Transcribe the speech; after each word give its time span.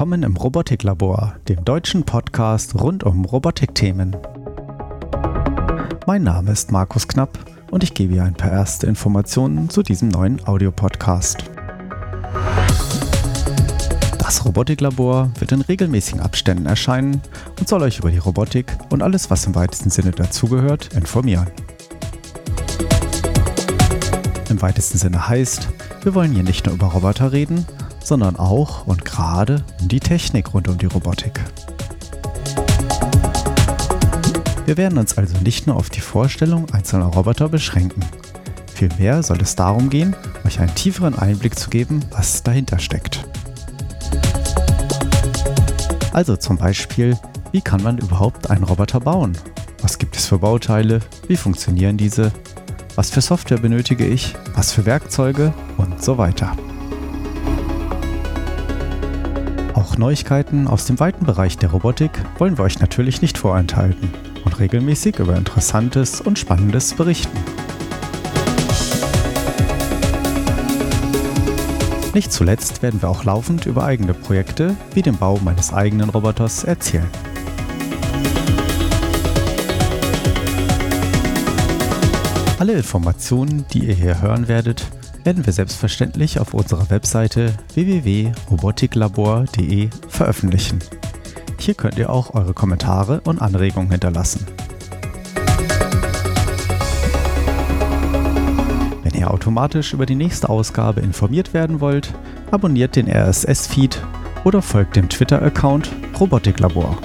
Willkommen 0.00 0.22
im 0.22 0.34
Robotiklabor, 0.34 1.34
dem 1.46 1.62
deutschen 1.62 2.04
Podcast 2.04 2.74
rund 2.74 3.04
um 3.04 3.26
Robotikthemen. 3.26 4.16
Mein 6.06 6.22
Name 6.22 6.52
ist 6.52 6.72
Markus 6.72 7.06
Knapp 7.06 7.38
und 7.70 7.82
ich 7.82 7.92
gebe 7.92 8.14
hier 8.14 8.24
ein 8.24 8.32
paar 8.32 8.50
erste 8.50 8.86
Informationen 8.86 9.68
zu 9.68 9.82
diesem 9.82 10.08
neuen 10.08 10.42
Audiopodcast. 10.48 11.44
Das 14.18 14.42
Robotiklabor 14.42 15.32
wird 15.38 15.52
in 15.52 15.60
regelmäßigen 15.60 16.22
Abständen 16.22 16.64
erscheinen 16.64 17.20
und 17.58 17.68
soll 17.68 17.82
euch 17.82 17.98
über 17.98 18.10
die 18.10 18.16
Robotik 18.16 18.74
und 18.88 19.02
alles, 19.02 19.28
was 19.28 19.44
im 19.44 19.54
weitesten 19.54 19.90
Sinne 19.90 20.12
dazugehört, 20.12 20.94
informieren. 20.94 21.48
Im 24.48 24.62
weitesten 24.62 24.96
Sinne 24.96 25.28
heißt, 25.28 25.68
wir 26.04 26.14
wollen 26.14 26.32
hier 26.32 26.42
nicht 26.42 26.64
nur 26.64 26.74
über 26.74 26.86
Roboter 26.86 27.32
reden, 27.32 27.66
sondern 28.10 28.34
auch 28.34 28.88
und 28.88 29.04
gerade 29.04 29.62
um 29.80 29.86
die 29.86 30.00
Technik 30.00 30.52
rund 30.52 30.66
um 30.66 30.76
die 30.76 30.86
Robotik. 30.86 31.38
Wir 34.66 34.76
werden 34.76 34.98
uns 34.98 35.16
also 35.16 35.38
nicht 35.38 35.68
nur 35.68 35.76
auf 35.76 35.90
die 35.90 36.00
Vorstellung 36.00 36.68
einzelner 36.72 37.06
Roboter 37.06 37.48
beschränken. 37.48 38.04
Vielmehr 38.74 39.22
soll 39.22 39.40
es 39.40 39.54
darum 39.54 39.90
gehen, 39.90 40.16
euch 40.44 40.58
einen 40.58 40.74
tieferen 40.74 41.16
Einblick 41.16 41.56
zu 41.56 41.70
geben, 41.70 42.00
was 42.10 42.42
dahinter 42.42 42.80
steckt. 42.80 43.24
Also 46.12 46.34
zum 46.36 46.56
Beispiel, 46.56 47.16
wie 47.52 47.60
kann 47.60 47.80
man 47.80 47.98
überhaupt 47.98 48.50
einen 48.50 48.64
Roboter 48.64 48.98
bauen? 48.98 49.38
Was 49.82 49.98
gibt 49.98 50.16
es 50.16 50.26
für 50.26 50.40
Bauteile? 50.40 50.98
Wie 51.28 51.36
funktionieren 51.36 51.96
diese? 51.96 52.32
Was 52.96 53.10
für 53.10 53.20
Software 53.20 53.58
benötige 53.58 54.04
ich? 54.04 54.34
Was 54.56 54.72
für 54.72 54.84
Werkzeuge? 54.84 55.54
Und 55.76 56.02
so 56.02 56.18
weiter. 56.18 56.56
Auch 59.74 59.96
Neuigkeiten 59.96 60.66
aus 60.66 60.84
dem 60.84 60.98
weiten 60.98 61.24
Bereich 61.24 61.56
der 61.56 61.70
Robotik 61.70 62.10
wollen 62.38 62.58
wir 62.58 62.64
euch 62.64 62.80
natürlich 62.80 63.22
nicht 63.22 63.38
vorenthalten 63.38 64.10
und 64.44 64.58
regelmäßig 64.58 65.18
über 65.18 65.36
Interessantes 65.36 66.20
und 66.20 66.38
Spannendes 66.38 66.94
berichten. 66.94 67.38
Nicht 72.12 72.32
zuletzt 72.32 72.82
werden 72.82 73.00
wir 73.00 73.08
auch 73.08 73.22
laufend 73.24 73.66
über 73.66 73.84
eigene 73.84 74.14
Projekte 74.14 74.76
wie 74.94 75.02
den 75.02 75.16
Bau 75.16 75.38
meines 75.44 75.72
eigenen 75.72 76.10
Roboters 76.10 76.64
erzählen. 76.64 77.08
Alle 82.58 82.72
Informationen, 82.72 83.64
die 83.72 83.86
ihr 83.86 83.94
hier 83.94 84.20
hören 84.20 84.48
werdet, 84.48 84.86
werden 85.24 85.46
wir 85.46 85.52
selbstverständlich 85.52 86.40
auf 86.40 86.54
unserer 86.54 86.88
Webseite 86.90 87.52
www.robotiklabor.de 87.74 89.90
veröffentlichen. 90.08 90.80
Hier 91.58 91.74
könnt 91.74 91.98
ihr 91.98 92.10
auch 92.10 92.34
eure 92.34 92.54
Kommentare 92.54 93.20
und 93.22 93.42
Anregungen 93.42 93.90
hinterlassen. 93.90 94.46
Wenn 99.02 99.14
ihr 99.14 99.30
automatisch 99.30 99.92
über 99.92 100.06
die 100.06 100.14
nächste 100.14 100.48
Ausgabe 100.48 101.00
informiert 101.00 101.52
werden 101.52 101.80
wollt, 101.80 102.14
abonniert 102.50 102.96
den 102.96 103.08
RSS-Feed 103.08 104.02
oder 104.44 104.62
folgt 104.62 104.96
dem 104.96 105.08
Twitter-Account 105.08 105.90
Robotiklabor. 106.18 106.96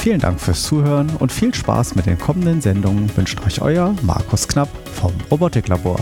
Vielen 0.00 0.18
Dank 0.18 0.40
fürs 0.40 0.62
Zuhören 0.62 1.10
und 1.18 1.30
viel 1.30 1.54
Spaß 1.54 1.94
mit 1.94 2.06
den 2.06 2.18
kommenden 2.18 2.62
Sendungen 2.62 3.14
wünscht 3.18 3.38
euch 3.46 3.60
euer 3.60 3.94
Markus 4.00 4.48
Knapp 4.48 4.70
vom 4.94 5.12
Robotiklabor. 5.30 6.00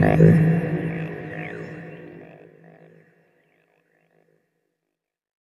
Labor. 0.00 0.83